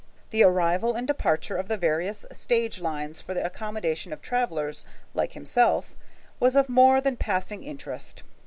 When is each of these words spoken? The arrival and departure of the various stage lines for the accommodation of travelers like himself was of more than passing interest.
The 0.31 0.41
arrival 0.41 0.95
and 0.95 1.05
departure 1.07 1.57
of 1.57 1.67
the 1.67 1.77
various 1.77 2.25
stage 2.31 2.79
lines 2.81 3.21
for 3.21 3.35
the 3.35 3.45
accommodation 3.45 4.11
of 4.11 4.19
travelers 4.19 4.83
like 5.13 5.33
himself 5.33 5.95
was 6.39 6.55
of 6.55 6.69
more 6.69 7.01
than 7.01 7.15
passing 7.17 7.63
interest. 7.63 8.23